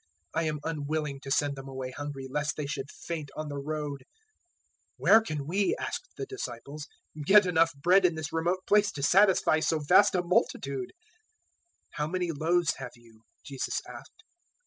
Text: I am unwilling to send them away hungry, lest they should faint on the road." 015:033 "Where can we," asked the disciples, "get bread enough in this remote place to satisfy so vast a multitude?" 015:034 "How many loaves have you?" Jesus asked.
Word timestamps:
I 0.33 0.45
am 0.45 0.59
unwilling 0.63 1.19
to 1.19 1.29
send 1.29 1.55
them 1.55 1.67
away 1.67 1.91
hungry, 1.91 2.27
lest 2.27 2.55
they 2.55 2.65
should 2.65 2.89
faint 2.89 3.29
on 3.35 3.49
the 3.49 3.59
road." 3.59 3.99
015:033 4.97 4.97
"Where 4.97 5.21
can 5.21 5.45
we," 5.45 5.75
asked 5.79 6.09
the 6.17 6.25
disciples, 6.25 6.87
"get 7.23 7.43
bread 7.43 7.45
enough 7.45 7.75
in 8.07 8.15
this 8.15 8.33
remote 8.33 8.65
place 8.65 8.91
to 8.93 9.03
satisfy 9.03 9.59
so 9.59 9.77
vast 9.77 10.15
a 10.15 10.23
multitude?" 10.23 10.91
015:034 10.91 10.91
"How 11.97 12.07
many 12.07 12.31
loaves 12.31 12.73
have 12.77 12.93
you?" 12.95 13.21
Jesus 13.45 13.79
asked. 13.87 14.23